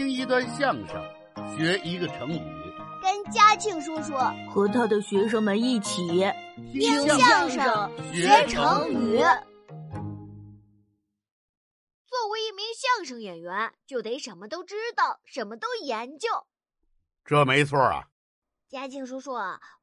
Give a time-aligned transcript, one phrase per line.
[0.00, 0.96] 听一段相声，
[1.54, 2.40] 学一个成语。
[3.02, 4.14] 跟嘉庆叔叔
[4.50, 6.24] 和他的学生们一起
[6.72, 9.18] 听相声学成语。
[12.06, 16.30] 作为一名相声演员，就得什么都知道，什么都研究。
[17.22, 18.08] 这没错啊。
[18.70, 19.34] 嘉庆叔叔，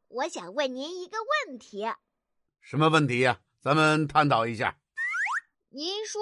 [0.07, 1.85] 我想问您一个问题。
[2.59, 3.41] 什么问题呀？
[3.61, 4.79] 咱们探讨一下。
[5.69, 6.19] 您说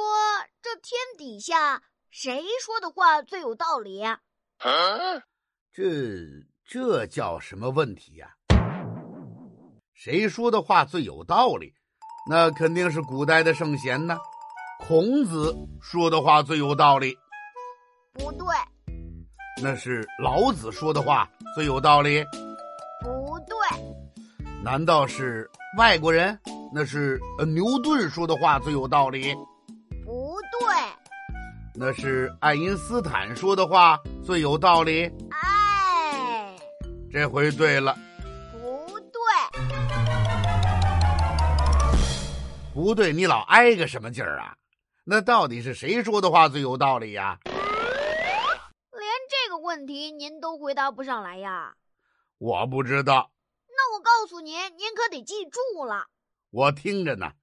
[0.61, 1.81] 这天底下
[2.17, 4.01] 谁说的话最有道理？
[5.73, 5.83] 这
[6.65, 8.29] 这叫什么问题呀？
[9.93, 11.73] 谁说的话最有道理？
[12.29, 14.17] 那肯定是古代的圣贤呢。
[14.79, 17.17] 孔子说的话最有道理。
[18.13, 18.47] 不对。
[19.61, 22.23] 那是老子说的话最有道理。
[23.03, 23.57] 不对。
[24.63, 26.39] 难道是外国人？
[26.73, 27.19] 那是
[27.53, 29.35] 牛顿说的话最有道理。
[31.77, 35.11] 那是爱因斯坦说的话最有道理。
[35.29, 36.55] 哎，
[37.11, 37.93] 这回对了。
[38.53, 39.19] 不对。
[42.73, 44.55] 不对，你老挨个什么劲儿啊？
[45.03, 47.37] 那到底是谁说的话最有道理呀？
[47.43, 47.53] 连
[49.29, 51.73] 这个问题您都回答不上来呀？
[52.37, 53.31] 我不知道。
[53.67, 56.05] 那我告诉您，您可得记住了。
[56.51, 57.33] 我听着呢。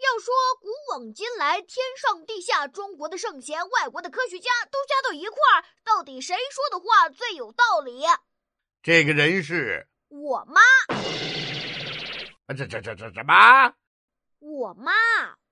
[0.00, 8.04] 要说古往今来，天上地下，中国的圣贤，外国的科学家都加到一块儿，到底谁说的话最有道理？
[8.82, 10.60] 这个人是我妈。
[12.46, 13.74] 啊，这这这这什么？
[14.38, 14.92] 我妈，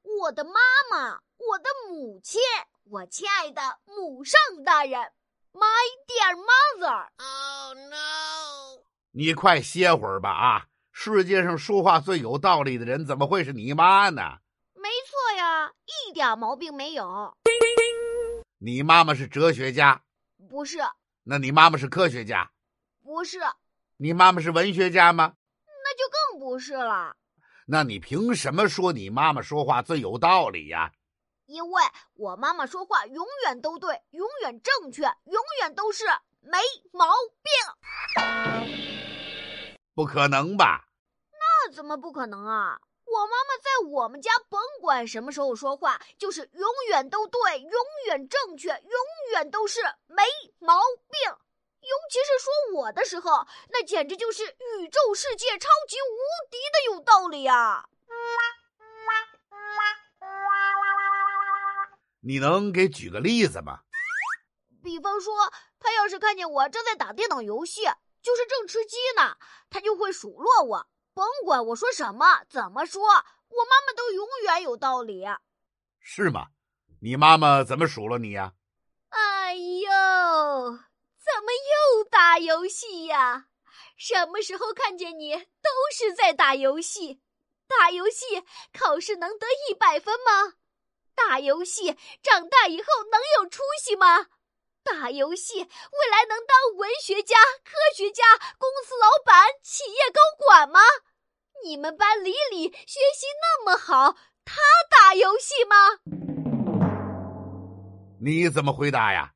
[0.02, 2.40] 我的妈妈，我的母亲，
[2.84, 5.12] 我亲爱的母上大人
[5.52, 7.08] ，My dear mother。
[7.18, 8.82] Oh no！
[9.12, 10.66] 你快歇会儿吧啊！
[11.00, 14.20] 世界上说话最有道理的人，怎么会是你妈呢？
[14.74, 17.36] 没错呀，一点毛病没有。
[18.58, 20.02] 你妈妈是哲学家？
[20.50, 20.78] 不是。
[21.22, 22.50] 那你妈妈是科学家？
[23.04, 23.38] 不是。
[23.96, 25.34] 你妈妈是文学家吗？
[25.84, 27.14] 那就更不是了。
[27.68, 30.90] 那你凭什么说你妈妈说话最有道理呀？
[31.46, 31.82] 因为
[32.14, 36.04] 我妈妈说话永远都对，永远正确，永远都是
[36.40, 36.58] 没
[36.90, 37.06] 毛
[37.44, 37.52] 病。
[39.94, 40.86] 不可能吧？
[41.68, 42.80] 那怎么不可能啊？
[43.04, 47.70] 我妈妈在我们家，甭管什么时候说话，就是永远都对，永
[48.06, 50.22] 远正确，永远都是没
[50.60, 50.80] 毛
[51.10, 51.30] 病。
[51.80, 56.16] 尤其是说我的时候，那简直就是宇宙世界超级无
[56.50, 57.84] 敌的有道理啊！
[62.22, 63.80] 你能给举个例子吗？
[64.82, 67.82] 比方说，他要是看见我正在打电脑游戏，
[68.22, 69.36] 就是正吃鸡呢，
[69.68, 70.86] 他就会数落我。
[71.18, 75.24] 甭管我说什么，怎么说，我妈妈都永远有道理。
[75.98, 76.46] 是吗？
[77.02, 78.52] 你妈妈怎么数落你呀？
[79.08, 79.90] 哎呦，
[81.18, 83.46] 怎么又打游戏呀？
[83.96, 87.20] 什么时候看见你都是在打游戏？
[87.66, 90.54] 打游戏考试能得一百分吗？
[91.16, 94.28] 打游戏长大以后能有出息吗？
[94.84, 98.24] 打游戏未来能当文学家、科学家、
[98.56, 100.80] 公司老板、企业高管吗？
[101.64, 104.54] 你们班李李学习那么好，他
[104.90, 105.76] 打游戏吗？
[108.20, 109.34] 你怎么回答呀？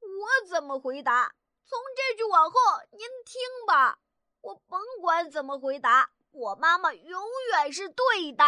[0.00, 1.34] 我怎么回答？
[1.64, 2.58] 从这句往后
[2.92, 3.98] 您听吧。
[4.40, 8.44] 我甭管怎么回答，我妈妈永远是对的。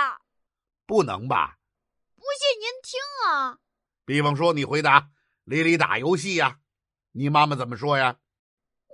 [0.86, 1.58] 不能吧？
[2.16, 3.58] 不信您听啊。
[4.04, 5.10] 比方说，你回答
[5.44, 6.58] 李李打游戏呀，
[7.12, 8.18] 你妈妈怎么说呀？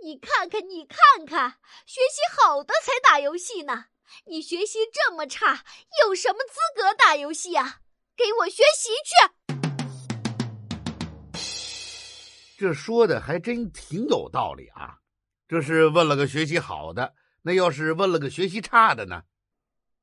[0.02, 3.86] 你看看，你看看，学习好的才打游戏呢。
[4.26, 5.64] 你学习这么差，
[6.04, 7.80] 有什么资格打游戏啊？
[8.16, 9.14] 给我学习去！
[12.56, 14.98] 这说的还真挺有道理啊。
[15.48, 19.24] 这是问了个学习好的，那要是问了个学习差的呢？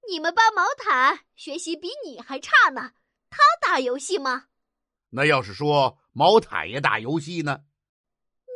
[0.10, 2.92] 你们班毛毯学习比你还差呢，
[3.30, 4.48] 他打游戏吗？
[5.12, 7.62] 那要是说毛毯也打游戏呢？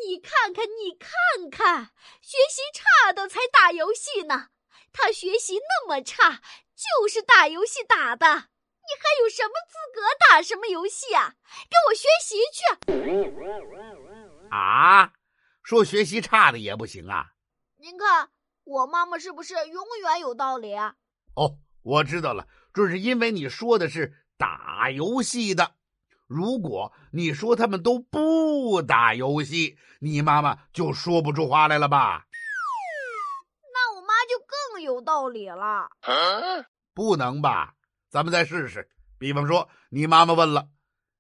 [0.06, 1.10] 你看看，你看
[1.50, 4.50] 看，学习差的才打游戏呢。
[4.98, 6.42] 他学习那么差，
[6.74, 8.26] 就是打游戏打的。
[8.26, 11.36] 你还有什么资格打什么游戏啊？
[11.70, 12.64] 给我学习去！
[14.50, 15.12] 啊，
[15.62, 17.34] 说学习差的也不行啊？
[17.78, 18.30] 您看
[18.64, 20.96] 我妈妈是不是永远有道理啊？
[21.36, 25.76] 哦，我知道了，这是因为你说的是打游戏的。
[26.28, 32.28] 如果你说他们都不打游戏，你妈妈就说不出话来了吧？
[35.06, 35.88] 有道理了，
[36.96, 37.76] 不能吧？
[38.10, 38.90] 咱们再试试。
[39.20, 40.68] 比方说，你妈妈问了：“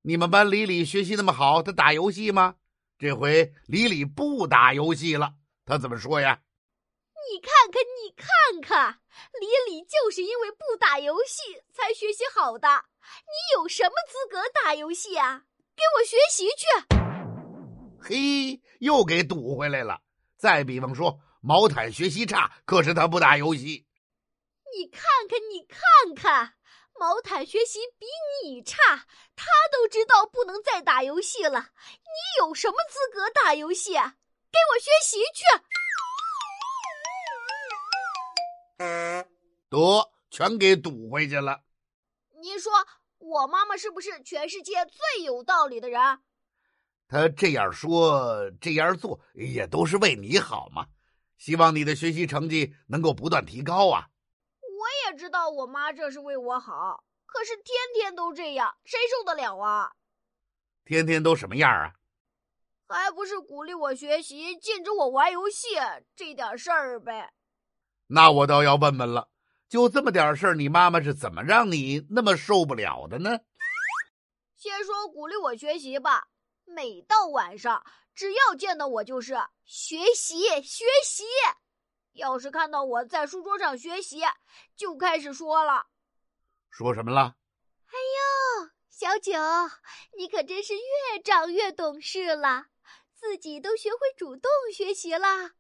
[0.01, 2.55] 你们班李李学习那么好，他打游戏吗？”
[2.97, 5.35] 这回李李不打游戏了，
[5.65, 6.41] 他怎么说呀？
[7.13, 8.27] 你看看，你看
[8.59, 8.99] 看，
[9.39, 12.67] 李李就是因为不打游戏才学习好的。
[12.67, 15.43] 你有什么资格打游戏啊？
[15.75, 16.65] 给我学习去！
[18.01, 20.01] 嘿，又给堵回来了。
[20.37, 23.85] 再比方说，毛毯学习差，可是他不打游戏。
[24.75, 25.79] 你看看，你看
[26.15, 26.55] 看，
[26.99, 28.07] 毛毯学习比
[28.43, 29.05] 你差，
[29.35, 31.59] 他都知道不能再打游戏了。
[31.59, 32.09] 你
[32.39, 33.93] 有什么资格打游戏？
[33.93, 35.45] 给我学习去！
[39.69, 41.61] 得，全给堵回去了。
[42.41, 42.71] 您说
[43.19, 46.01] 我妈妈是不是全世界最有道理的人？
[47.07, 50.87] 她这样说，这样做，也都是为你好嘛。
[51.37, 54.09] 希望你的学习成绩能够不断提高啊。
[54.61, 59.93] 我也知道我妈这是为我好，可是天天都这样，谁受得了啊？
[60.83, 61.93] 天天都什么样啊？
[62.87, 65.69] 还不是鼓励我学习，禁止我玩游戏
[66.15, 67.33] 这点事儿呗。
[68.07, 69.29] 那我倒要问问了，
[69.67, 73.39] 就这么点事儿，你妈妈是怎么让你那么受不了的呢？
[74.55, 76.27] 先说鼓励我学习吧，
[76.65, 81.23] 每到晚上，只要见到我就是学习学习。
[82.13, 84.21] 要是看到我在书桌上学习，
[84.75, 85.87] 就开始说了。
[86.69, 87.35] 说什么了？
[87.87, 87.95] 哎
[88.63, 89.33] 呦，小九，
[90.17, 92.67] 你可真是越长越懂事了，
[93.13, 95.51] 自己都学会主动学习了。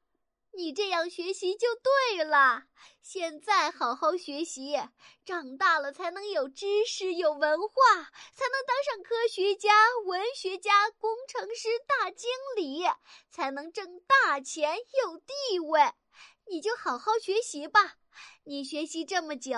[0.55, 2.63] 你这样学习就对了。
[3.01, 4.79] 现在好好学习，
[5.25, 8.03] 长大了才能有知识、有文化，
[8.33, 9.71] 才能当上科学家、
[10.05, 12.83] 文学家、工程师、大经理，
[13.29, 15.93] 才能挣大钱、有地位。
[16.47, 17.95] 你就好好学习吧。
[18.45, 19.51] 你学习这么久，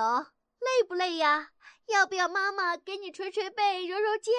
[0.60, 1.52] 累不累呀？
[1.86, 4.34] 要不要妈妈给你捶捶背、揉揉肩？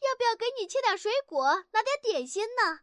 [0.00, 2.80] 要不要给你切点水果、拿点点心呢？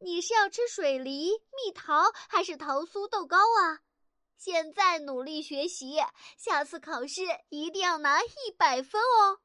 [0.00, 3.80] 你是要吃水梨、蜜桃还是桃酥豆糕啊？
[4.36, 5.96] 现在努力学习，
[6.36, 9.40] 下次考试一定要拿一百分哦！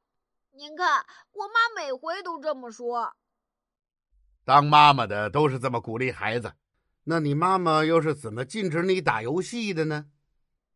[0.52, 3.16] 您看，我妈每回都这么说。
[4.46, 6.54] 当妈妈的都是这么鼓励孩子，
[7.06, 10.06] 那你妈妈又是怎么禁止你打游戏的呢？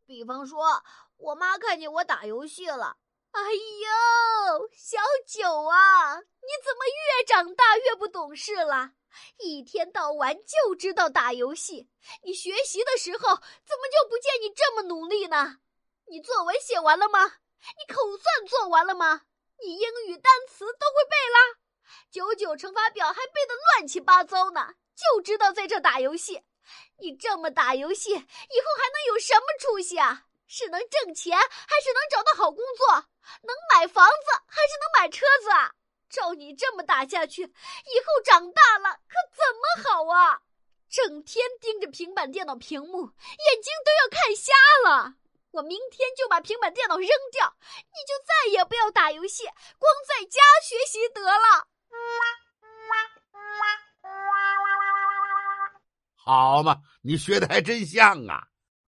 [0.07, 0.83] 比方说，
[1.17, 2.97] 我妈看见我打游戏了，
[3.29, 4.97] 哎呦，小
[5.27, 8.93] 九啊，你怎么越长大越不懂事了？
[9.37, 11.89] 一天到晚就知道打游戏，
[12.23, 15.59] 你学习的时候怎么就不见你这么努力呢？
[16.07, 17.25] 你作文写完了吗？
[17.59, 19.23] 你口算做完了吗？
[19.63, 21.59] 你英语单词都会背啦？
[22.11, 24.75] 九九乘法表还背得乱七八糟呢？
[24.95, 26.43] 就知道在这打游戏，
[26.99, 30.23] 你这么打游戏，以后还能有什么出息啊？
[30.47, 32.87] 是能挣钱，还是能找到好工作？
[33.41, 35.73] 能买房子，还是能买车子啊？
[36.09, 40.41] 照你这么打下去，以后长大了可怎么好啊？
[40.89, 44.53] 整天盯着平板电脑屏幕，眼睛都要看瞎
[44.85, 45.15] 了。
[45.51, 51.67] 我明天就把平板电脑扔掉，你就再也不要打游戏，光在家学习得了。
[56.15, 58.47] 好嘛，你学的还真像啊。